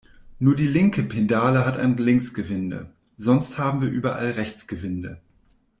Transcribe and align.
Nur 0.39 0.55
die 0.55 0.65
linke 0.65 1.03
Pedale 1.03 1.63
hat 1.63 1.77
ein 1.77 1.95
Linksgewinde, 1.95 2.89
sonst 3.17 3.59
haben 3.59 3.81
wir 3.83 3.89
überall 3.91 4.31
Rechtsgewinde. 4.31 5.21